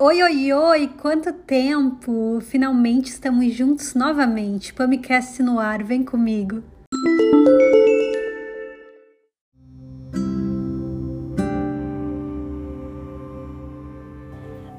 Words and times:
Oi, 0.00 0.22
oi, 0.22 0.52
oi! 0.52 0.90
Quanto 1.02 1.32
tempo! 1.32 2.38
Finalmente 2.40 3.10
estamos 3.10 3.52
juntos 3.52 3.96
novamente. 3.96 4.72
Pamicast 4.72 5.42
no 5.42 5.58
ar, 5.58 5.82
vem 5.82 6.04
comigo! 6.04 6.62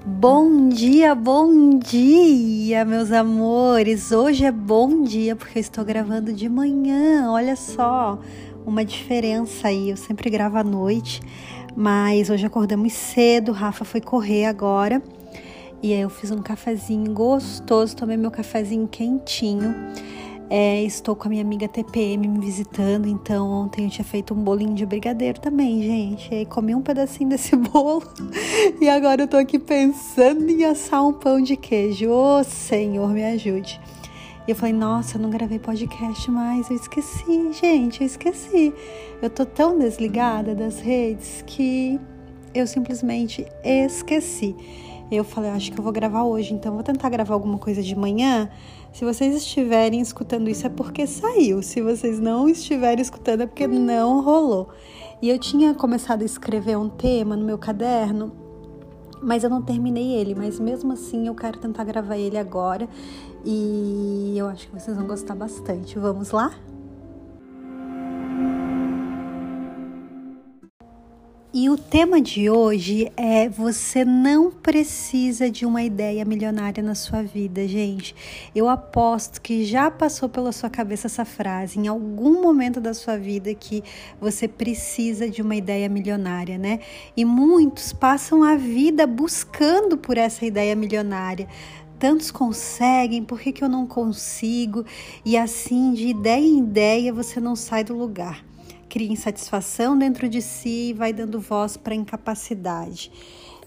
Bom 0.05 0.69
dia, 0.69 1.13
bom 1.13 1.77
dia, 1.77 2.85
meus 2.85 3.11
amores! 3.11 4.13
Hoje 4.13 4.45
é 4.45 4.51
bom 4.53 5.03
dia 5.03 5.35
porque 5.35 5.59
eu 5.59 5.61
estou 5.61 5.83
gravando 5.83 6.31
de 6.31 6.47
manhã, 6.47 7.29
olha 7.29 7.57
só, 7.57 8.17
uma 8.65 8.85
diferença 8.85 9.67
aí. 9.67 9.89
Eu 9.89 9.97
sempre 9.97 10.29
gravo 10.29 10.55
à 10.55 10.63
noite 10.63 11.19
mas 11.79 12.29
hoje 12.29 12.45
acordamos 12.45 12.91
cedo, 12.91 13.53
Rafa 13.53 13.85
foi 13.85 14.01
correr 14.01 14.43
agora. 14.43 15.01
E 15.81 15.93
aí 15.93 16.01
eu 16.01 16.09
fiz 16.09 16.29
um 16.29 16.41
cafezinho 16.41 17.13
gostoso, 17.13 17.95
tomei 17.95 18.17
meu 18.17 18.29
cafezinho 18.29 18.85
quentinho. 18.85 19.73
É, 20.49 20.83
estou 20.83 21.15
com 21.15 21.27
a 21.27 21.29
minha 21.29 21.41
amiga 21.41 21.69
TPM 21.69 22.27
me 22.27 22.37
visitando, 22.37 23.07
então 23.07 23.49
ontem 23.49 23.85
eu 23.85 23.89
tinha 23.89 24.03
feito 24.03 24.33
um 24.33 24.43
bolinho 24.43 24.73
de 24.73 24.85
brigadeiro 24.85 25.39
também, 25.39 25.81
gente. 25.81 26.35
E 26.35 26.45
comi 26.45 26.75
um 26.75 26.81
pedacinho 26.81 27.29
desse 27.31 27.55
bolo 27.55 28.03
e 28.81 28.89
agora 28.89 29.21
eu 29.21 29.27
tô 29.29 29.37
aqui 29.37 29.57
pensando 29.57 30.49
em 30.49 30.65
assar 30.65 31.07
um 31.07 31.13
pão 31.13 31.41
de 31.41 31.55
queijo. 31.55 32.09
Ô 32.09 32.39
oh, 32.39 32.43
Senhor, 32.43 33.07
me 33.07 33.23
ajude. 33.23 33.79
E 34.49 34.51
eu 34.51 34.55
falei, 34.55 34.73
nossa, 34.73 35.15
eu 35.15 35.21
não 35.21 35.29
gravei 35.29 35.59
podcast 35.59 36.31
mais, 36.31 36.71
eu 36.71 36.75
esqueci, 36.75 37.53
gente, 37.53 38.01
eu 38.01 38.07
esqueci. 38.07 38.73
Eu 39.21 39.29
tô 39.29 39.45
tão 39.45 39.77
desligada 39.77 40.55
das 40.55 40.79
redes 40.79 41.43
que 41.45 41.99
eu 42.51 42.65
simplesmente 42.65 43.45
esqueci. 43.63 44.55
Eu 45.11 45.23
falei, 45.23 45.51
acho 45.51 45.71
que 45.71 45.77
eu 45.79 45.83
vou 45.83 45.93
gravar 45.93 46.23
hoje, 46.23 46.51
então 46.51 46.73
vou 46.73 46.81
tentar 46.81 47.09
gravar 47.09 47.35
alguma 47.35 47.59
coisa 47.59 47.83
de 47.83 47.95
manhã. 47.95 48.49
Se 48.91 49.05
vocês 49.05 49.35
estiverem 49.35 50.01
escutando 50.01 50.49
isso 50.49 50.65
é 50.65 50.69
porque 50.71 51.05
saiu. 51.05 51.61
Se 51.61 51.79
vocês 51.79 52.19
não 52.19 52.49
estiverem 52.49 53.03
escutando 53.03 53.41
é 53.41 53.45
porque 53.45 53.67
não 53.67 54.19
rolou. 54.19 54.69
E 55.21 55.29
eu 55.29 55.37
tinha 55.37 55.75
começado 55.75 56.23
a 56.23 56.25
escrever 56.25 56.75
um 56.75 56.89
tema 56.89 57.37
no 57.37 57.45
meu 57.45 57.59
caderno 57.59 58.31
mas 59.21 59.43
eu 59.43 59.49
não 59.49 59.61
terminei 59.61 60.13
ele, 60.13 60.33
mas 60.33 60.59
mesmo 60.59 60.93
assim 60.93 61.27
eu 61.27 61.35
quero 61.35 61.59
tentar 61.59 61.83
gravar 61.83 62.17
ele 62.17 62.37
agora 62.37 62.87
e 63.45 64.35
eu 64.37 64.47
acho 64.47 64.67
que 64.67 64.73
vocês 64.73 64.95
vão 64.95 65.07
gostar 65.07 65.35
bastante. 65.35 65.97
Vamos 65.97 66.31
lá? 66.31 66.53
E 71.51 71.67
o 71.67 71.75
tema 71.75 72.21
de 72.21 72.47
hoje 72.47 73.11
é 73.17 73.49
você 73.49 74.05
não 74.05 74.51
precisa 74.51 75.49
de 75.49 75.65
uma 75.65 75.81
ideia 75.81 76.23
milionária 76.23 76.83
na 76.83 76.93
sua 76.93 77.23
vida, 77.23 77.67
gente. 77.67 78.15
Eu 78.53 78.69
aposto 78.69 79.41
que 79.41 79.65
já 79.65 79.89
passou 79.89 80.29
pela 80.29 80.51
sua 80.51 80.69
cabeça 80.69 81.07
essa 81.07 81.25
frase 81.25 81.79
em 81.79 81.87
algum 81.87 82.39
momento 82.39 82.79
da 82.79 82.93
sua 82.93 83.17
vida 83.17 83.51
que 83.55 83.83
você 84.21 84.47
precisa 84.47 85.27
de 85.27 85.41
uma 85.41 85.55
ideia 85.55 85.89
milionária, 85.89 86.55
né? 86.55 86.81
E 87.17 87.25
muitos 87.25 87.93
passam 87.93 88.43
a 88.43 88.55
vida 88.55 89.07
buscando 89.07 89.97
por 89.97 90.19
essa 90.19 90.45
ideia 90.45 90.75
milionária. 90.75 91.47
Tantos 91.99 92.31
conseguem, 92.31 93.23
por 93.23 93.39
que, 93.39 93.51
que 93.51 93.63
eu 93.63 93.69
não 93.69 93.85
consigo? 93.85 94.85
E 95.25 95.37
assim, 95.37 95.93
de 95.93 96.07
ideia 96.07 96.45
em 96.45 96.59
ideia, 96.59 97.13
você 97.13 97.39
não 97.39 97.55
sai 97.55 97.83
do 97.83 97.93
lugar 97.93 98.43
cria 98.89 99.11
insatisfação 99.11 99.97
dentro 99.97 100.27
de 100.27 100.41
si 100.41 100.89
e 100.89 100.93
vai 100.93 101.13
dando 101.13 101.39
voz 101.39 101.77
para 101.77 101.93
incapacidade. 101.93 103.11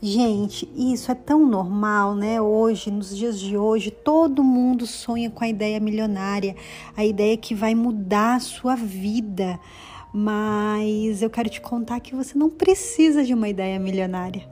Gente, 0.03 0.69
isso 0.77 1.13
é 1.13 1.15
tão 1.15 1.47
normal, 1.47 2.17
né? 2.17 2.43
Hoje, 2.43 2.91
nos 2.91 3.17
dias 3.17 3.39
de 3.39 3.57
hoje, 3.57 3.93
todo 3.93 4.43
mundo 4.43 4.85
sonha 4.85 5.31
com 5.31 5.45
a 5.45 5.49
ideia 5.49 5.79
milionária, 5.79 6.57
a 6.97 7.05
ideia 7.05 7.37
que 7.37 7.55
vai 7.55 7.73
mudar 7.73 8.35
a 8.35 8.41
sua 8.41 8.75
vida. 8.75 9.61
Mas 10.13 11.23
eu 11.23 11.31
quero 11.31 11.49
te 11.49 11.61
contar 11.61 12.01
que 12.01 12.17
você 12.17 12.37
não 12.37 12.51
precisa 12.51 13.23
de 13.23 13.33
uma 13.33 13.49
ideia 13.49 13.79
milionária. 13.79 14.45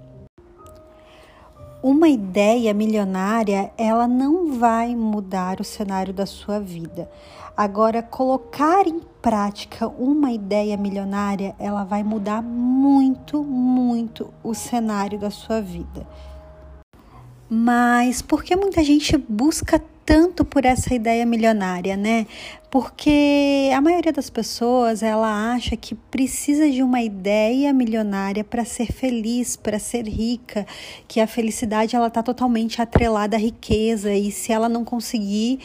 Uma 1.83 2.09
ideia 2.11 2.75
milionária, 2.75 3.73
ela 3.79 4.07
não 4.07 4.59
vai 4.59 4.95
mudar 4.95 5.61
o 5.63 5.65
cenário 5.65 6.13
da 6.13 6.27
sua 6.27 6.61
vida. 6.61 7.11
Agora, 7.57 8.03
colocar 8.03 8.87
em 8.87 9.01
prática 9.23 9.89
uma 9.89 10.31
ideia 10.31 10.77
milionária, 10.77 11.55
ela 11.59 11.83
vai 11.83 12.03
mudar 12.03 12.43
muito, 12.43 13.43
muito 13.43 14.33
o 14.45 14.55
cenário 14.55 15.19
da 15.19 15.31
sua 15.31 15.63
vida. 15.63 16.07
Mas 17.49 18.21
por 18.21 18.45
que 18.45 18.55
muita 18.55 18.85
gente 18.85 19.17
busca 19.17 19.83
tanto 20.11 20.45
por 20.45 20.65
essa 20.65 20.93
ideia 20.93 21.25
milionária, 21.25 21.97
né? 21.97 22.27
Porque 22.69 23.71
a 23.73 23.81
maioria 23.81 24.13
das 24.13 24.29
pessoas 24.29 25.05
ela 25.05 25.53
acha 25.53 25.77
que 25.77 25.95
precisa 25.95 26.69
de 26.69 26.83
uma 26.83 27.01
ideia 27.01 27.73
milionária 27.73 28.43
para 28.43 28.65
ser 28.65 28.91
feliz, 28.91 29.55
para 29.55 29.79
ser 29.79 30.09
rica, 30.09 30.67
que 31.07 31.21
a 31.21 31.29
felicidade 31.29 31.95
ela 31.95 32.11
tá 32.11 32.25
totalmente 32.25 32.83
atrelada 32.83 33.37
à 33.37 33.39
riqueza 33.39 34.13
e 34.13 34.33
se 34.33 34.53
ela 34.53 34.69
não 34.69 34.85
conseguir 34.85 35.61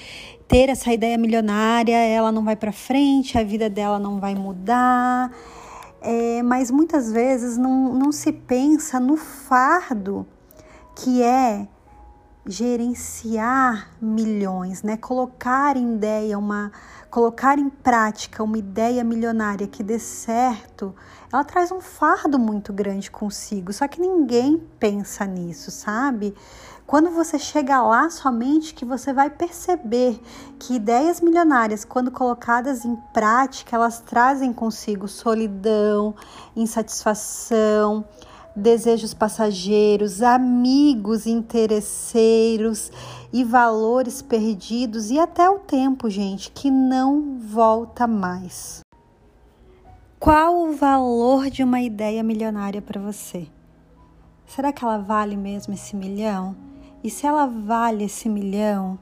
ter 0.47 0.69
essa 0.69 0.93
ideia 0.93 1.17
milionária, 1.17 1.97
ela 1.97 2.31
não 2.31 2.43
vai 2.43 2.55
para 2.55 2.71
frente, 2.71 3.39
a 3.39 3.43
vida 3.43 3.67
dela 3.67 3.97
não 3.97 4.19
vai 4.19 4.35
mudar. 4.35 5.31
É, 6.03 6.43
mas 6.43 6.69
muitas 6.69 7.11
vezes 7.11 7.57
não, 7.57 7.95
não 7.95 8.11
se 8.11 8.31
pensa 8.31 8.99
no 8.99 9.17
fardo 9.17 10.23
que 10.95 11.23
é 11.23 11.67
gerenciar 12.47 13.89
milhões, 13.99 14.83
né? 14.83 14.97
Colocar 14.97 15.75
em 15.75 15.95
ideia 15.95 16.37
uma, 16.37 16.71
colocar 17.09 17.57
em 17.57 17.69
prática 17.69 18.43
uma 18.43 18.57
ideia 18.57 19.03
milionária 19.03 19.67
que 19.67 19.81
dê 19.81 19.97
certo, 19.97 20.95
ela 21.31 21.43
traz 21.43 21.71
um 21.71 21.81
fardo 21.81 22.37
muito 22.37 22.71
grande 22.71 23.09
consigo. 23.09 23.73
Só 23.73 23.87
que 23.87 23.99
ninguém 23.99 24.61
pensa 24.79 25.25
nisso, 25.25 25.71
sabe? 25.71 26.35
Quando 26.85 27.09
você 27.09 27.39
chega 27.39 27.81
lá, 27.81 28.11
somente 28.11 28.75
que 28.75 28.85
você 28.85 29.11
vai 29.11 29.31
perceber 29.31 30.21
que 30.59 30.75
ideias 30.75 31.19
milionárias, 31.19 31.83
quando 31.83 32.11
colocadas 32.11 32.85
em 32.85 32.95
prática, 33.11 33.75
elas 33.75 33.99
trazem 33.99 34.53
consigo 34.53 35.07
solidão, 35.07 36.13
insatisfação, 36.55 38.05
desejos 38.55 39.13
passageiros, 39.13 40.21
amigos 40.21 41.27
interesseiros 41.27 42.91
e 43.33 43.43
valores 43.43 44.21
perdidos 44.21 45.11
e 45.11 45.19
até 45.19 45.49
o 45.49 45.59
tempo, 45.59 46.09
gente, 46.09 46.49
que 46.51 46.71
não 46.71 47.37
volta 47.37 48.07
mais. 48.07 48.79
Qual 50.17 50.69
o 50.69 50.73
valor 50.73 51.49
de 51.49 51.61
uma 51.63 51.81
ideia 51.81 52.23
milionária 52.23 52.81
para 52.81 53.01
você? 53.01 53.47
Será 54.45 54.71
que 54.71 54.83
ela 54.83 54.97
vale 54.97 55.35
mesmo 55.35 55.73
esse 55.73 55.95
milhão? 55.95 56.55
E 57.03 57.09
se 57.09 57.27
ela 57.27 57.45
vale 57.45 58.05
esse 58.05 58.29
milhão, 58.29 58.97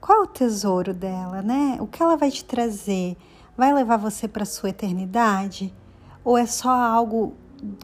qual 0.00 0.20
é 0.20 0.22
o 0.22 0.26
tesouro 0.26 0.92
dela, 0.92 1.40
né? 1.42 1.78
O 1.80 1.86
que 1.86 2.02
ela 2.02 2.16
vai 2.16 2.30
te 2.30 2.44
trazer? 2.44 3.16
Vai 3.56 3.72
levar 3.72 3.96
você 3.96 4.28
para 4.28 4.44
sua 4.44 4.68
eternidade? 4.68 5.74
Ou 6.22 6.36
é 6.36 6.46
só 6.46 6.70
algo 6.70 7.34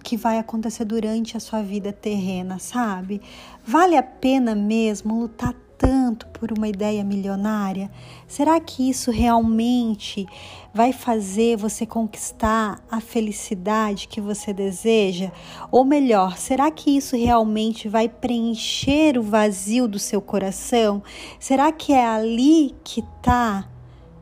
que 0.03 0.17
vai 0.17 0.39
acontecer 0.39 0.85
durante 0.85 1.37
a 1.37 1.41
sua 1.41 1.63
vida 1.63 1.93
terrena, 1.93 2.59
sabe? 2.59 3.21
Vale 3.65 3.97
a 3.97 4.03
pena 4.03 4.55
mesmo 4.55 5.21
lutar 5.21 5.55
tanto 5.83 6.29
por 6.29 6.53
uma 6.57 6.69
ideia 6.69 7.03
milionária? 7.03 7.91
Será 8.29 8.61
que 8.61 8.89
isso 8.89 9.11
realmente 9.11 10.25
vai 10.73 10.93
fazer 10.93 11.57
você 11.57 11.85
conquistar 11.85 12.81
a 12.89 13.01
felicidade 13.01 14.07
que 14.07 14.21
você 14.21 14.53
deseja? 14.53 15.33
Ou 15.73 15.85
melhor, 15.85 16.37
será 16.37 16.71
que 16.71 16.97
isso 16.97 17.17
realmente 17.17 17.89
vai 17.89 18.09
preencher 18.09 19.19
o 19.19 19.23
vazio 19.23 19.89
do 19.89 19.99
seu 19.99 20.23
coração? 20.23 21.03
Será 21.41 21.73
que 21.73 21.93
é 21.93 22.07
ali 22.07 22.77
que 22.85 23.01
está, 23.01 23.69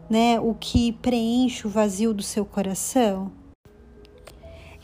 né, 0.08 0.40
o 0.40 0.54
que 0.54 0.92
preenche 0.92 1.66
o 1.66 1.70
vazio 1.70 2.14
do 2.14 2.22
seu 2.22 2.46
coração? 2.46 3.39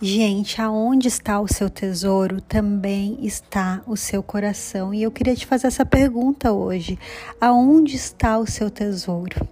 Gente, 0.00 0.60
aonde 0.60 1.08
está 1.08 1.40
o 1.40 1.48
seu 1.48 1.70
tesouro, 1.70 2.38
também 2.42 3.16
está 3.22 3.80
o 3.86 3.96
seu 3.96 4.22
coração. 4.22 4.92
E 4.92 5.02
eu 5.02 5.10
queria 5.10 5.34
te 5.34 5.46
fazer 5.46 5.68
essa 5.68 5.86
pergunta 5.86 6.52
hoje: 6.52 6.98
aonde 7.40 7.96
está 7.96 8.38
o 8.38 8.46
seu 8.46 8.68
tesouro? 8.68 9.48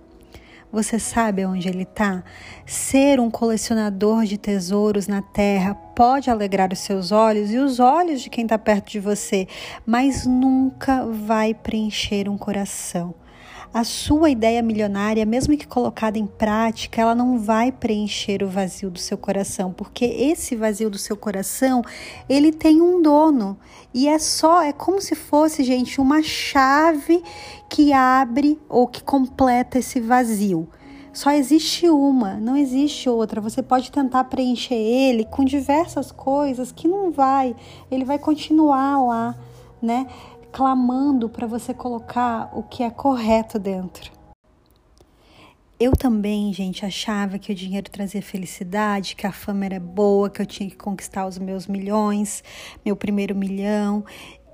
Você 0.70 0.98
sabe 0.98 1.44
aonde 1.44 1.68
ele 1.68 1.84
está? 1.84 2.22
Ser 2.66 3.20
um 3.20 3.30
colecionador 3.30 4.24
de 4.24 4.36
tesouros 4.36 5.06
na 5.06 5.22
terra 5.22 5.74
pode 5.74 6.28
alegrar 6.28 6.74
os 6.74 6.80
seus 6.80 7.10
olhos 7.10 7.50
e 7.50 7.56
os 7.56 7.80
olhos 7.80 8.20
de 8.20 8.28
quem 8.28 8.44
está 8.44 8.58
perto 8.58 8.90
de 8.90 9.00
você, 9.00 9.48
mas 9.86 10.26
nunca 10.26 11.06
vai 11.06 11.54
preencher 11.54 12.28
um 12.28 12.36
coração. 12.36 13.14
A 13.74 13.82
sua 13.82 14.30
ideia 14.30 14.62
milionária, 14.62 15.26
mesmo 15.26 15.56
que 15.56 15.66
colocada 15.66 16.16
em 16.16 16.26
prática, 16.26 17.02
ela 17.02 17.12
não 17.12 17.40
vai 17.40 17.72
preencher 17.72 18.44
o 18.44 18.48
vazio 18.48 18.88
do 18.88 19.00
seu 19.00 19.18
coração, 19.18 19.72
porque 19.72 20.04
esse 20.04 20.54
vazio 20.54 20.88
do 20.88 20.96
seu 20.96 21.16
coração, 21.16 21.82
ele 22.28 22.52
tem 22.52 22.80
um 22.80 23.02
dono. 23.02 23.58
E 23.92 24.06
é 24.06 24.16
só, 24.16 24.62
é 24.62 24.72
como 24.72 25.00
se 25.00 25.16
fosse, 25.16 25.64
gente, 25.64 26.00
uma 26.00 26.22
chave 26.22 27.20
que 27.68 27.92
abre 27.92 28.60
ou 28.68 28.86
que 28.86 29.02
completa 29.02 29.80
esse 29.80 29.98
vazio. 29.98 30.68
Só 31.12 31.32
existe 31.32 31.88
uma, 31.88 32.34
não 32.34 32.56
existe 32.56 33.08
outra. 33.08 33.40
Você 33.40 33.60
pode 33.60 33.90
tentar 33.90 34.22
preencher 34.24 34.76
ele 34.76 35.24
com 35.24 35.44
diversas 35.44 36.12
coisas 36.12 36.70
que 36.70 36.86
não 36.86 37.10
vai. 37.10 37.56
Ele 37.90 38.04
vai 38.04 38.20
continuar 38.20 39.02
lá, 39.04 39.36
né? 39.82 40.06
Clamando 40.54 41.28
para 41.28 41.48
você 41.48 41.74
colocar 41.74 42.48
o 42.56 42.62
que 42.62 42.84
é 42.84 42.88
correto 42.88 43.58
dentro. 43.58 44.12
Eu 45.80 45.90
também, 45.96 46.52
gente, 46.52 46.86
achava 46.86 47.40
que 47.40 47.50
o 47.50 47.54
dinheiro 47.54 47.90
trazia 47.90 48.22
felicidade, 48.22 49.16
que 49.16 49.26
a 49.26 49.32
fama 49.32 49.64
era 49.64 49.80
boa, 49.80 50.30
que 50.30 50.40
eu 50.40 50.46
tinha 50.46 50.70
que 50.70 50.76
conquistar 50.76 51.26
os 51.26 51.40
meus 51.40 51.66
milhões, 51.66 52.44
meu 52.84 52.94
primeiro 52.94 53.34
milhão 53.34 54.04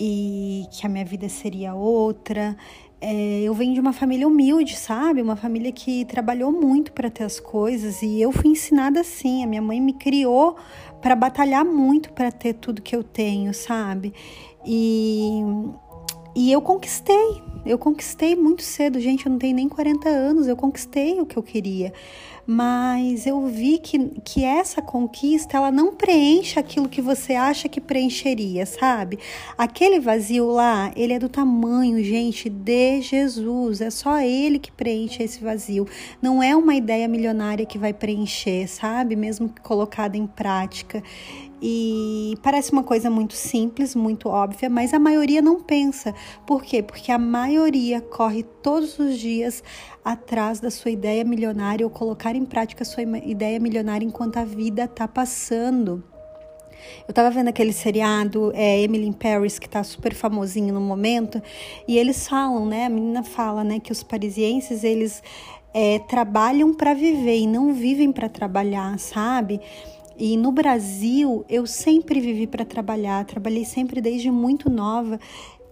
e 0.00 0.64
que 0.72 0.86
a 0.86 0.88
minha 0.88 1.04
vida 1.04 1.28
seria 1.28 1.74
outra. 1.74 2.56
É, 2.98 3.42
eu 3.42 3.52
venho 3.52 3.74
de 3.74 3.80
uma 3.80 3.92
família 3.92 4.26
humilde, 4.26 4.76
sabe? 4.76 5.20
Uma 5.20 5.36
família 5.36 5.70
que 5.70 6.06
trabalhou 6.06 6.50
muito 6.50 6.92
para 6.92 7.10
ter 7.10 7.24
as 7.24 7.38
coisas 7.38 8.00
e 8.00 8.22
eu 8.22 8.32
fui 8.32 8.52
ensinada 8.52 9.00
assim. 9.00 9.44
A 9.44 9.46
minha 9.46 9.60
mãe 9.60 9.78
me 9.78 9.92
criou 9.92 10.56
para 11.02 11.14
batalhar 11.14 11.64
muito 11.64 12.10
para 12.14 12.32
ter 12.32 12.54
tudo 12.54 12.80
que 12.80 12.96
eu 12.96 13.04
tenho, 13.04 13.52
sabe? 13.52 14.14
E 14.64 15.42
e 16.34 16.50
eu 16.52 16.62
conquistei, 16.62 17.42
eu 17.64 17.78
conquistei 17.78 18.34
muito 18.34 18.62
cedo, 18.62 19.00
gente, 19.00 19.26
eu 19.26 19.32
não 19.32 19.38
tenho 19.38 19.54
nem 19.54 19.68
40 19.68 20.08
anos, 20.08 20.46
eu 20.46 20.56
conquistei 20.56 21.20
o 21.20 21.26
que 21.26 21.36
eu 21.36 21.42
queria. 21.42 21.92
Mas 22.46 23.26
eu 23.26 23.46
vi 23.46 23.78
que, 23.78 23.96
que 24.24 24.42
essa 24.42 24.82
conquista, 24.82 25.56
ela 25.56 25.70
não 25.70 25.94
preenche 25.94 26.58
aquilo 26.58 26.88
que 26.88 27.00
você 27.00 27.34
acha 27.34 27.68
que 27.68 27.80
preencheria, 27.80 28.66
sabe? 28.66 29.20
Aquele 29.56 30.00
vazio 30.00 30.46
lá, 30.46 30.90
ele 30.96 31.12
é 31.12 31.18
do 31.18 31.28
tamanho, 31.28 32.02
gente, 32.02 32.48
de 32.48 33.02
Jesus. 33.02 33.80
É 33.80 33.90
só 33.90 34.18
ele 34.18 34.58
que 34.58 34.72
preenche 34.72 35.22
esse 35.22 35.40
vazio. 35.40 35.86
Não 36.20 36.42
é 36.42 36.56
uma 36.56 36.74
ideia 36.74 37.06
milionária 37.06 37.64
que 37.64 37.78
vai 37.78 37.92
preencher, 37.92 38.66
sabe? 38.66 39.14
Mesmo 39.14 39.52
colocada 39.62 40.16
em 40.16 40.26
prática. 40.26 41.02
E 41.62 42.38
parece 42.42 42.72
uma 42.72 42.82
coisa 42.82 43.10
muito 43.10 43.34
simples, 43.34 43.94
muito 43.94 44.28
óbvia, 44.28 44.70
mas 44.70 44.94
a 44.94 44.98
maioria 44.98 45.42
não 45.42 45.62
pensa. 45.62 46.14
Por 46.46 46.62
quê? 46.62 46.82
Porque 46.82 47.12
a 47.12 47.18
maioria 47.18 48.00
corre 48.00 48.42
todos 48.42 48.98
os 48.98 49.18
dias 49.18 49.62
atrás 50.04 50.58
da 50.58 50.70
sua 50.70 50.90
ideia 50.90 51.22
milionária 51.22 51.84
ou 51.84 51.90
colocar 51.90 52.34
em 52.34 52.46
prática 52.46 52.82
a 52.82 52.86
sua 52.86 53.02
ideia 53.02 53.60
milionária 53.60 54.06
enquanto 54.06 54.38
a 54.38 54.44
vida 54.44 54.84
está 54.84 55.06
passando. 55.06 56.02
Eu 57.06 57.12
tava 57.12 57.30
vendo 57.30 57.48
aquele 57.48 57.72
seriado 57.72 58.52
é, 58.54 58.80
Emily 58.80 59.06
in 59.06 59.12
Paris, 59.12 59.58
que 59.58 59.68
tá 59.68 59.82
super 59.82 60.14
famosinho 60.14 60.72
no 60.72 60.80
momento, 60.80 61.42
e 61.86 61.98
eles 61.98 62.26
falam, 62.26 62.64
né? 62.66 62.86
A 62.86 62.88
menina 62.88 63.22
fala, 63.22 63.62
né, 63.62 63.78
que 63.78 63.92
os 63.92 64.02
parisienses, 64.02 64.82
eles 64.82 65.22
é, 65.74 65.98
trabalham 66.00 66.74
para 66.74 66.94
viver 66.94 67.38
e 67.38 67.46
não 67.46 67.72
vivem 67.72 68.10
para 68.12 68.28
trabalhar, 68.28 68.98
sabe? 68.98 69.60
E 70.20 70.36
no 70.36 70.52
Brasil, 70.52 71.46
eu 71.48 71.66
sempre 71.66 72.20
vivi 72.20 72.46
para 72.46 72.62
trabalhar, 72.62 73.24
trabalhei 73.24 73.64
sempre 73.64 74.02
desde 74.02 74.30
muito 74.30 74.68
nova. 74.68 75.18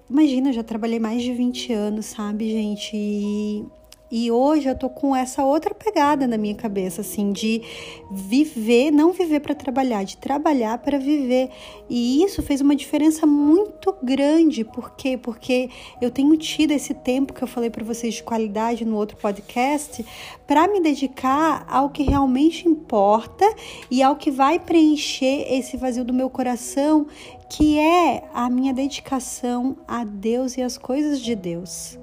Imagina, 0.08 0.48
eu 0.48 0.54
já 0.54 0.62
trabalhei 0.62 0.98
mais 0.98 1.22
de 1.22 1.34
20 1.34 1.70
anos, 1.70 2.06
sabe, 2.06 2.50
gente? 2.50 2.96
E 2.96 3.66
e 4.10 4.31
hoje 4.31 4.69
eu 4.69 4.75
tô 4.75 4.88
com 4.88 5.14
essa 5.14 5.44
outra 5.44 5.75
pegada 5.75 6.26
na 6.26 6.38
minha 6.38 6.55
cabeça, 6.55 7.02
assim, 7.02 7.31
de 7.31 7.62
viver, 8.10 8.90
não 8.90 9.12
viver 9.12 9.40
para 9.40 9.55
trabalhar, 9.55 10.05
de 10.05 10.16
trabalhar 10.16 10.78
para 10.78 10.99
viver. 10.99 11.50
E 11.90 12.22
isso 12.22 12.43
fez 12.43 12.60
uma 12.60 12.75
diferença 12.75 13.26
muito 13.26 13.94
grande. 14.02 14.64
Por 14.64 14.93
quê? 14.93 15.19
Porque 15.19 15.69
eu 16.00 16.10
tenho 16.10 16.37
tido 16.37 16.70
esse 16.70 16.94
tempo 16.94 17.34
que 17.34 17.43
eu 17.43 17.49
falei 17.49 17.69
para 17.69 17.84
vocês 17.84 18.14
de 18.14 18.22
qualidade 18.22 18.84
no 18.84 18.96
outro 18.96 19.16
podcast, 19.19 20.05
para 20.46 20.66
me 20.66 20.81
dedicar 20.81 21.66
ao 21.69 21.90
que 21.90 22.02
realmente 22.02 22.66
importa 22.66 23.44
e 23.90 24.02
ao 24.02 24.16
que 24.16 24.31
vai 24.31 24.58
preencher 24.58 25.52
esse 25.52 25.76
vazio 25.76 26.04
do 26.04 26.14
meu 26.14 26.31
coração, 26.31 27.06
que 27.50 27.78
é 27.78 28.25
a 28.32 28.49
minha 28.49 28.72
dedicação 28.72 29.76
a 29.87 30.04
Deus 30.04 30.56
e 30.56 30.62
as 30.62 30.78
coisas 30.78 31.20
de 31.20 31.34
Deus. 31.34 31.99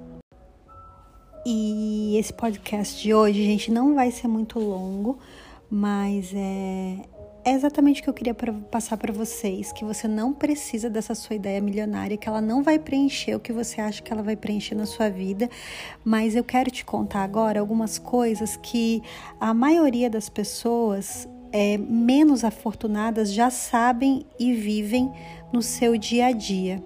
E 1.48 2.18
esse 2.18 2.34
podcast 2.34 3.00
de 3.00 3.14
hoje, 3.14 3.44
gente, 3.44 3.70
não 3.70 3.94
vai 3.94 4.10
ser 4.10 4.28
muito 4.28 4.58
longo, 4.58 5.20
mas 5.70 6.34
é, 6.34 6.98
é 7.44 7.52
exatamente 7.52 8.02
o 8.02 8.04
que 8.04 8.10
eu 8.10 8.14
queria 8.16 8.34
pra, 8.34 8.52
passar 8.52 8.98
para 8.98 9.14
vocês, 9.14 9.72
que 9.72 9.86
você 9.86 10.08
não 10.08 10.34
precisa 10.34 10.90
dessa 10.90 11.14
sua 11.14 11.36
ideia 11.36 11.62
milionária, 11.62 12.18
que 12.18 12.28
ela 12.28 12.42
não 12.42 12.64
vai 12.64 12.80
preencher 12.80 13.36
o 13.36 13.40
que 13.40 13.54
você 13.54 13.80
acha 13.80 14.02
que 14.02 14.12
ela 14.12 14.24
vai 14.24 14.36
preencher 14.36 14.74
na 14.74 14.88
sua 14.88 15.08
vida, 15.08 15.48
mas 16.04 16.36
eu 16.36 16.44
quero 16.44 16.72
te 16.72 16.84
contar 16.84 17.24
agora 17.24 17.60
algumas 17.60 18.00
coisas 18.00 18.58
que 18.58 19.04
a 19.40 19.54
maioria 19.54 20.10
das 20.10 20.30
pessoas 20.30 21.30
é, 21.52 21.78
menos 21.78 22.44
afortunadas 22.44 23.32
já 23.32 23.52
sabem 23.52 24.26
e 24.40 24.52
vivem 24.52 25.12
no 25.54 25.62
seu 25.62 25.96
dia 25.96 26.26
a 26.26 26.32
dia 26.32 26.84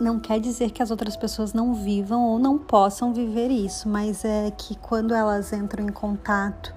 não 0.00 0.18
quer 0.18 0.40
dizer 0.40 0.70
que 0.70 0.82
as 0.82 0.90
outras 0.90 1.16
pessoas 1.16 1.52
não 1.52 1.74
vivam 1.74 2.22
ou 2.22 2.38
não 2.38 2.58
possam 2.58 3.12
viver 3.12 3.50
isso, 3.50 3.88
mas 3.88 4.24
é 4.24 4.50
que 4.50 4.76
quando 4.76 5.14
elas 5.14 5.52
entram 5.52 5.84
em 5.84 5.92
contato 5.92 6.74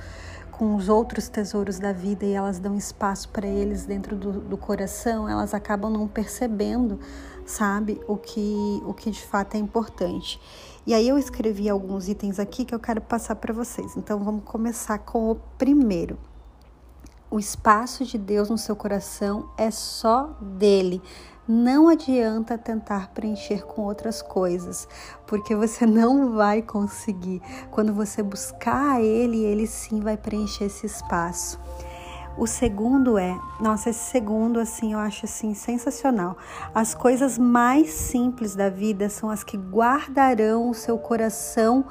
com 0.51 0.75
os 0.75 0.87
outros 0.87 1.27
tesouros 1.27 1.79
da 1.79 1.91
vida 1.91 2.25
e 2.25 2.31
elas 2.31 2.59
dão 2.59 2.75
espaço 2.75 3.27
para 3.29 3.47
eles 3.47 3.85
dentro 3.85 4.15
do, 4.15 4.31
do, 4.39 4.57
coração, 4.57 5.27
elas 5.27 5.53
acabam 5.53 5.91
não 5.91 6.07
percebendo, 6.07 6.99
sabe, 7.45 8.01
o 8.07 8.15
que, 8.15 8.81
o 8.85 8.93
que 8.93 9.11
de 9.11 9.21
fato 9.21 9.55
é 9.55 9.57
importante. 9.57 10.39
E 10.87 10.93
aí 10.93 11.09
eu 11.09 11.17
escrevi 11.17 11.69
alguns 11.69 12.07
itens 12.07 12.39
aqui 12.39 12.63
que 12.63 12.73
eu 12.73 12.79
quero 12.79 13.01
passar 13.01 13.35
para 13.35 13.53
vocês. 13.53 13.97
Então 13.97 14.23
vamos 14.23 14.43
começar 14.45 14.99
com 14.99 15.31
o 15.31 15.35
primeiro. 15.57 16.17
O 17.29 17.39
espaço 17.39 18.05
de 18.05 18.17
Deus 18.17 18.49
no 18.49 18.57
seu 18.57 18.75
coração 18.75 19.49
é 19.57 19.69
só 19.71 20.37
dele. 20.39 21.01
Não 21.47 21.87
adianta 21.87 22.57
tentar 22.57 23.11
preencher 23.13 23.63
com 23.67 23.83
outras 23.83 24.19
coisas, 24.19 24.87
porque 25.27 25.55
você 25.55 25.85
não 25.87 26.33
vai 26.33 26.63
conseguir. 26.63 27.39
Quando 27.69 27.93
você 27.93 28.23
buscar 28.23 28.99
ele, 28.99 29.43
ele 29.43 29.67
sim 29.67 29.99
vai 29.99 30.17
preencher 30.17 30.65
esse 30.65 30.87
espaço. 30.87 31.59
O 32.35 32.47
segundo 32.47 33.17
é, 33.17 33.39
nossa, 33.61 33.91
esse 33.91 34.09
segundo 34.09 34.59
assim, 34.59 34.93
eu 34.93 34.99
acho 34.99 35.25
assim 35.25 35.53
sensacional. 35.53 36.35
As 36.73 36.95
coisas 36.95 37.37
mais 37.37 37.91
simples 37.91 38.55
da 38.55 38.67
vida 38.67 39.07
são 39.07 39.29
as 39.29 39.43
que 39.43 39.55
guardarão 39.55 40.69
o 40.69 40.73
seu 40.73 40.97
coração 40.97 41.85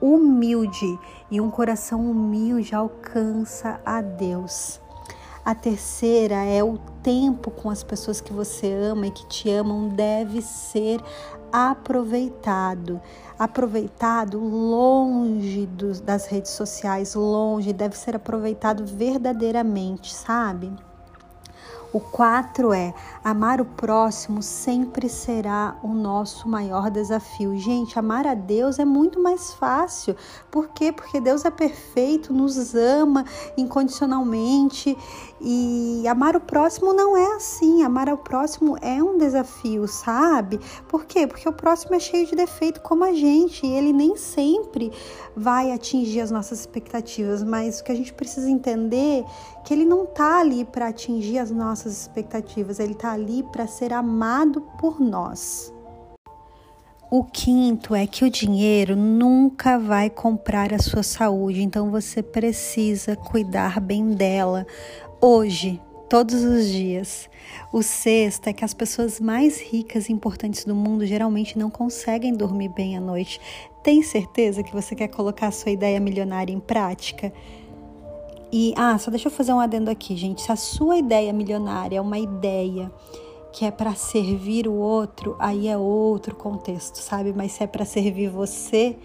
humilde, 0.00 0.98
e 1.30 1.40
um 1.40 1.50
coração 1.50 2.10
humilde 2.10 2.74
alcança 2.74 3.80
a 3.86 4.02
Deus. 4.02 4.84
A 5.46 5.54
terceira 5.54 6.42
é 6.42 6.60
o 6.64 6.76
tempo 7.04 7.52
com 7.52 7.70
as 7.70 7.84
pessoas 7.84 8.20
que 8.20 8.32
você 8.32 8.72
ama 8.72 9.06
e 9.06 9.12
que 9.12 9.24
te 9.28 9.48
amam 9.48 9.86
deve 9.90 10.42
ser 10.42 11.00
aproveitado. 11.52 13.00
Aproveitado 13.38 14.40
longe 14.40 15.66
dos, 15.66 16.00
das 16.00 16.26
redes 16.26 16.50
sociais, 16.50 17.14
longe, 17.14 17.72
deve 17.72 17.96
ser 17.96 18.16
aproveitado 18.16 18.84
verdadeiramente, 18.84 20.12
sabe? 20.12 20.72
O 21.96 22.00
4 22.00 22.74
é 22.74 22.92
amar 23.24 23.58
o 23.58 23.64
próximo 23.64 24.42
sempre 24.42 25.08
será 25.08 25.78
o 25.82 25.94
nosso 25.94 26.46
maior 26.46 26.90
desafio. 26.90 27.56
Gente, 27.56 27.98
amar 27.98 28.26
a 28.26 28.34
Deus 28.34 28.78
é 28.78 28.84
muito 28.84 29.18
mais 29.18 29.54
fácil. 29.54 30.14
Por 30.50 30.68
quê? 30.74 30.92
Porque 30.92 31.18
Deus 31.18 31.46
é 31.46 31.50
perfeito, 31.50 32.34
nos 32.34 32.74
ama 32.74 33.24
incondicionalmente 33.56 34.94
e 35.40 36.06
amar 36.06 36.36
o 36.36 36.40
próximo 36.40 36.92
não 36.92 37.16
é 37.16 37.36
assim. 37.36 37.82
Amar 37.82 38.10
o 38.10 38.18
próximo 38.18 38.76
é 38.82 39.02
um 39.02 39.16
desafio, 39.16 39.88
sabe? 39.88 40.60
Por 40.88 41.06
quê? 41.06 41.26
Porque 41.26 41.48
o 41.48 41.52
próximo 41.52 41.94
é 41.94 41.98
cheio 41.98 42.26
de 42.26 42.36
defeito 42.36 42.82
como 42.82 43.04
a 43.04 43.14
gente 43.14 43.64
e 43.64 43.72
ele 43.72 43.94
nem 43.94 44.16
sempre 44.16 44.92
vai 45.34 45.72
atingir 45.72 46.20
as 46.20 46.30
nossas 46.30 46.60
expectativas, 46.60 47.42
mas 47.42 47.80
o 47.80 47.84
que 47.84 47.92
a 47.92 47.94
gente 47.94 48.12
precisa 48.12 48.50
entender 48.50 49.24
é 49.24 49.24
que 49.62 49.74
ele 49.74 49.84
não 49.84 50.06
tá 50.06 50.40
ali 50.40 50.64
para 50.64 50.88
atingir 50.88 51.38
as 51.38 51.50
nossas 51.50 51.85
expectativas, 51.92 52.78
ele 52.78 52.94
tá 52.94 53.12
ali 53.12 53.42
para 53.42 53.66
ser 53.66 53.92
amado 53.92 54.60
por 54.78 55.00
nós. 55.00 55.72
O 57.08 57.22
quinto 57.22 57.94
é 57.94 58.04
que 58.04 58.24
o 58.24 58.30
dinheiro 58.30 58.96
nunca 58.96 59.78
vai 59.78 60.10
comprar 60.10 60.74
a 60.74 60.78
sua 60.78 61.04
saúde, 61.04 61.62
então 61.62 61.88
você 61.88 62.20
precisa 62.20 63.14
cuidar 63.14 63.80
bem 63.80 64.10
dela 64.10 64.66
hoje, 65.20 65.80
todos 66.08 66.42
os 66.42 66.66
dias. 66.66 67.30
O 67.72 67.80
sexto 67.80 68.48
é 68.48 68.52
que 68.52 68.64
as 68.64 68.74
pessoas 68.74 69.20
mais 69.20 69.60
ricas 69.60 70.08
e 70.08 70.12
importantes 70.12 70.64
do 70.64 70.74
mundo 70.74 71.06
geralmente 71.06 71.56
não 71.56 71.70
conseguem 71.70 72.34
dormir 72.34 72.70
bem 72.70 72.96
à 72.96 73.00
noite. 73.00 73.40
Tem 73.84 74.02
certeza 74.02 74.64
que 74.64 74.72
você 74.72 74.94
quer 74.96 75.08
colocar 75.08 75.46
a 75.46 75.52
sua 75.52 75.70
ideia 75.70 76.00
milionária 76.00 76.52
em 76.52 76.58
prática? 76.58 77.32
E, 78.58 78.72
ah, 78.74 78.96
só 78.96 79.10
deixa 79.10 79.28
eu 79.28 79.30
fazer 79.30 79.52
um 79.52 79.60
adendo 79.60 79.90
aqui, 79.90 80.16
gente. 80.16 80.40
Se 80.40 80.50
a 80.50 80.56
sua 80.56 80.96
ideia 80.96 81.30
milionária 81.30 81.98
é 81.98 82.00
uma 82.00 82.18
ideia 82.18 82.90
que 83.52 83.66
é 83.66 83.70
para 83.70 83.94
servir 83.94 84.66
o 84.66 84.72
outro, 84.72 85.36
aí 85.38 85.68
é 85.68 85.76
outro 85.76 86.34
contexto, 86.34 86.96
sabe? 86.96 87.34
Mas 87.34 87.52
se 87.52 87.64
é 87.64 87.66
para 87.66 87.84
servir 87.84 88.30
você, 88.30 88.96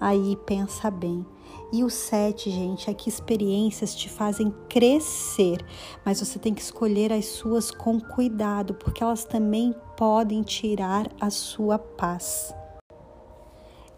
aí 0.00 0.36
pensa 0.44 0.90
bem. 0.90 1.24
E 1.72 1.84
o 1.84 1.88
sete, 1.88 2.50
gente, 2.50 2.90
é 2.90 2.94
que 2.94 3.08
experiências 3.08 3.94
te 3.94 4.08
fazem 4.08 4.52
crescer, 4.68 5.64
mas 6.04 6.18
você 6.18 6.36
tem 6.36 6.52
que 6.52 6.62
escolher 6.62 7.12
as 7.12 7.26
suas 7.26 7.70
com 7.70 8.00
cuidado, 8.00 8.74
porque 8.74 9.04
elas 9.04 9.24
também 9.24 9.72
podem 9.96 10.42
tirar 10.42 11.08
a 11.20 11.30
sua 11.30 11.78
paz. 11.78 12.52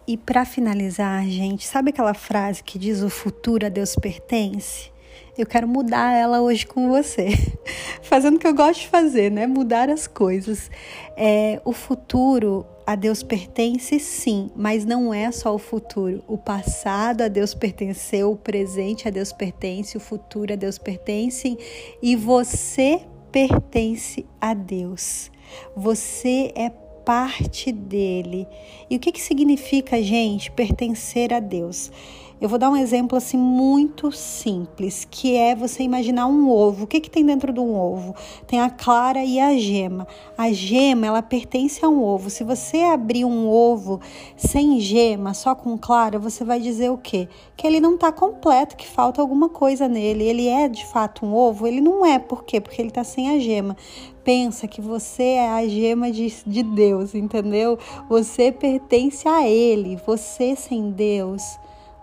E 0.06 0.18
para 0.18 0.44
finalizar, 0.44 1.26
gente, 1.26 1.66
sabe 1.66 1.88
aquela 1.88 2.12
frase 2.12 2.62
que 2.62 2.78
diz 2.78 3.00
o 3.00 3.08
futuro 3.08 3.64
a 3.64 3.70
Deus 3.70 3.96
pertence? 3.96 4.97
Eu 5.36 5.46
quero 5.46 5.68
mudar 5.68 6.12
ela 6.12 6.40
hoje 6.40 6.66
com 6.66 6.88
você, 6.88 7.28
fazendo 8.02 8.36
o 8.36 8.38
que 8.38 8.46
eu 8.46 8.54
gosto 8.54 8.80
de 8.80 8.88
fazer, 8.88 9.30
né? 9.30 9.46
Mudar 9.46 9.88
as 9.88 10.06
coisas. 10.06 10.70
É, 11.16 11.60
o 11.64 11.72
futuro 11.72 12.66
a 12.84 12.94
Deus 12.94 13.22
pertence, 13.22 14.00
sim, 14.00 14.50
mas 14.56 14.84
não 14.84 15.12
é 15.12 15.30
só 15.30 15.54
o 15.54 15.58
futuro. 15.58 16.24
O 16.26 16.38
passado 16.38 17.22
a 17.22 17.28
Deus 17.28 17.54
pertenceu, 17.54 18.32
o 18.32 18.36
presente 18.36 19.06
a 19.06 19.10
Deus 19.10 19.32
pertence, 19.32 19.96
o 19.96 20.00
futuro 20.00 20.54
a 20.54 20.56
Deus 20.56 20.78
pertence 20.78 21.58
e 22.02 22.16
você 22.16 23.02
pertence 23.30 24.24
a 24.40 24.54
Deus. 24.54 25.30
Você 25.76 26.50
é 26.56 26.70
parte 27.04 27.72
dele. 27.72 28.46
E 28.90 28.96
o 28.96 28.98
que, 28.98 29.12
que 29.12 29.20
significa, 29.20 30.02
gente, 30.02 30.50
pertencer 30.50 31.32
a 31.32 31.40
Deus? 31.40 31.90
Eu 32.40 32.48
vou 32.48 32.56
dar 32.56 32.70
um 32.70 32.76
exemplo 32.76 33.18
assim 33.18 33.36
muito 33.36 34.12
simples, 34.12 35.04
que 35.10 35.34
é 35.34 35.56
você 35.56 35.82
imaginar 35.82 36.28
um 36.28 36.48
ovo. 36.48 36.84
O 36.84 36.86
que, 36.86 37.00
que 37.00 37.10
tem 37.10 37.26
dentro 37.26 37.52
de 37.52 37.58
um 37.58 37.74
ovo? 37.74 38.14
Tem 38.46 38.60
a 38.60 38.70
clara 38.70 39.24
e 39.24 39.40
a 39.40 39.58
gema. 39.58 40.06
A 40.36 40.52
gema, 40.52 41.04
ela 41.04 41.20
pertence 41.20 41.84
a 41.84 41.88
um 41.88 42.00
ovo. 42.00 42.30
Se 42.30 42.44
você 42.44 42.78
abrir 42.82 43.24
um 43.24 43.48
ovo 43.48 44.00
sem 44.36 44.78
gema, 44.78 45.34
só 45.34 45.52
com 45.52 45.76
clara, 45.76 46.16
você 46.16 46.44
vai 46.44 46.60
dizer 46.60 46.92
o 46.92 46.96
quê? 46.96 47.28
Que 47.56 47.66
ele 47.66 47.80
não 47.80 47.96
está 47.96 48.12
completo, 48.12 48.76
que 48.76 48.86
falta 48.86 49.20
alguma 49.20 49.48
coisa 49.48 49.88
nele. 49.88 50.22
Ele 50.22 50.46
é 50.46 50.68
de 50.68 50.86
fato 50.86 51.26
um 51.26 51.34
ovo? 51.34 51.66
Ele 51.66 51.80
não 51.80 52.06
é. 52.06 52.20
Por 52.20 52.44
quê? 52.44 52.60
Porque 52.60 52.80
ele 52.80 52.90
está 52.90 53.02
sem 53.02 53.30
a 53.30 53.38
gema 53.40 53.76
pensa 54.22 54.68
que 54.68 54.82
você 54.82 55.22
é 55.22 55.48
a 55.48 55.66
gema 55.66 56.12
de, 56.12 56.30
de 56.46 56.62
Deus, 56.62 57.14
entendeu? 57.14 57.78
Você 58.10 58.52
pertence 58.52 59.26
a 59.26 59.48
Ele. 59.48 59.98
Você 60.06 60.54
sem 60.54 60.90
Deus 60.90 61.58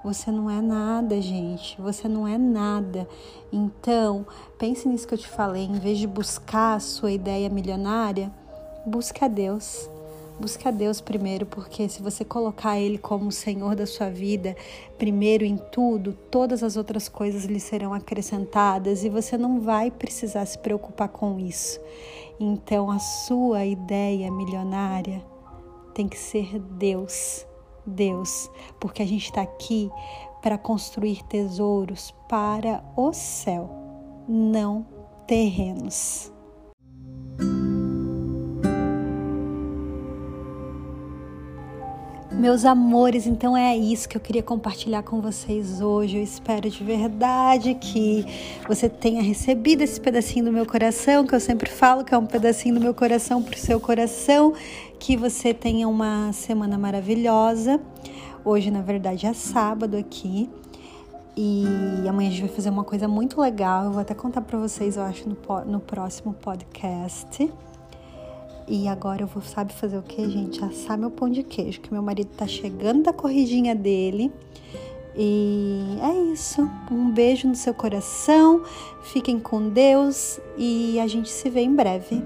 você 0.06 0.32
não 0.32 0.52
é 0.52 0.62
nada, 0.62 1.20
gente. 1.20 1.82
Você 1.82 2.08
não 2.08 2.28
é 2.28 2.38
nada. 2.38 3.10
Então, 3.52 4.24
pense 4.56 4.88
nisso 4.88 5.08
que 5.08 5.16
eu 5.16 5.18
te 5.18 5.28
falei. 5.28 5.64
Em 5.64 5.80
vez 5.80 5.98
de 5.98 6.06
buscar 6.06 6.76
a 6.76 6.80
sua 6.80 7.12
ideia 7.12 7.50
milionária, 7.50 8.32
busca 8.86 9.26
a 9.26 9.28
Deus. 9.28 9.90
Busca 10.40 10.70
a 10.70 10.72
Deus 10.72 11.02
primeiro, 11.02 11.48
porque 11.48 11.90
se 11.90 12.04
você 12.04 12.24
colocar 12.24 12.78
Ele 12.78 13.00
como 13.00 13.30
o 13.30 13.32
Senhor 13.32 13.76
da 13.76 13.88
sua 13.88 14.12
vida, 14.12 14.56
primeiro 14.96 15.44
em 15.44 15.58
tudo, 15.58 16.14
todas 16.30 16.62
as 16.62 16.78
outras 16.78 17.10
coisas 17.10 17.46
lhe 17.46 17.60
serão 17.60 17.92
acrescentadas 17.92 19.04
e 19.04 19.10
você 19.10 19.40
não 19.40 19.60
vai 19.60 19.90
precisar 19.90 20.46
se 20.46 20.60
preocupar 20.60 21.10
com 21.10 21.40
isso. 21.40 21.80
Então, 22.40 22.92
a 22.92 23.00
sua 23.00 23.66
ideia 23.66 24.30
milionária 24.30 25.26
tem 25.96 26.08
que 26.08 26.18
ser 26.20 26.60
Deus 26.60 27.48
Deus, 27.86 28.50
porque 28.80 29.01
a 29.01 29.06
gente 29.06 29.25
está 29.25 29.42
aqui 29.42 29.89
para 30.42 30.58
construir 30.58 31.24
tesouros 31.24 32.13
para 32.27 32.84
o 32.96 33.13
céu, 33.13 33.70
não 34.27 34.86
terrenos. 35.27 36.32
Meus 42.32 42.65
amores, 42.65 43.27
então 43.27 43.55
é 43.55 43.77
isso 43.77 44.10
que 44.10 44.17
eu 44.17 44.22
queria 44.22 44.41
compartilhar 44.41 45.03
com 45.03 45.22
vocês 45.22 45.79
hoje. 45.79 46.17
Eu 46.17 46.24
espero 46.24 46.70
de 46.70 46.84
verdade 46.84 47.75
que 47.75 48.25
você 48.67 48.89
tenha 48.89 49.22
recebido 49.22 49.82
esse 49.82 50.01
pedacinho 50.01 50.46
do 50.46 50.51
meu 50.51 50.65
coração, 50.65 51.25
que 51.25 51.36
eu 51.36 51.39
sempre 51.39 51.70
falo 51.70 52.03
que 52.03 52.13
é 52.13 52.17
um 52.17 52.25
pedacinho 52.25 52.75
do 52.75 52.82
meu 52.82 52.96
coração 52.96 53.44
para 53.44 53.55
o 53.55 53.60
seu 53.60 53.79
coração. 53.79 54.53
Que 55.00 55.15
você 55.15 55.53
tenha 55.53 55.88
uma 55.88 56.34
semana 56.34 56.77
maravilhosa. 56.77 57.79
Hoje, 58.44 58.72
na 58.72 58.82
verdade, 58.82 59.27
é 59.27 59.34
sábado 59.34 59.96
aqui. 59.96 60.50
E 61.38 61.65
amanhã 62.08 62.29
a 62.29 62.32
gente 62.32 62.46
vai 62.46 62.55
fazer 62.55 62.70
uma 62.70 62.84
coisa 62.84 63.08
muito 63.08 63.39
legal. 63.39 63.86
Eu 63.86 63.91
vou 63.91 64.01
até 64.01 64.15
contar 64.15 64.41
para 64.41 64.58
vocês, 64.58 64.98
eu 64.98 65.03
acho, 65.03 65.29
no, 65.29 65.38
no 65.65 65.79
próximo 65.79 66.34
podcast. 66.34 67.51
E 68.68 68.88
agora 68.88 69.22
eu 69.22 69.28
vou, 69.28 69.44
sabe 69.44 69.74
fazer 69.74 69.98
o 69.98 70.02
que, 70.02 70.28
gente? 70.28 70.64
Assar 70.64 70.98
meu 70.98 71.12
pão 71.12 71.30
de 71.30 71.44
queijo, 71.44 71.82
que 71.82 71.94
meu 71.94 72.02
marido 72.02 72.30
tá 72.36 72.48
chegando 72.48 73.04
da 73.04 73.14
corridinha 73.14 73.76
dele. 73.76 74.32
E 75.16 75.98
é 76.02 76.34
isso. 76.34 76.70
Um 76.92 77.12
beijo 77.12 77.48
no 77.48 77.56
seu 77.56 77.74
coração. 77.74 78.64
Fiquem 79.04 79.40
com 79.40 79.70
Deus 79.70 80.40
e 80.58 81.00
a 81.00 81.08
gente 81.08 81.30
se 81.30 81.50
vê 81.50 81.62
em 81.62 81.74
breve. 81.74 82.22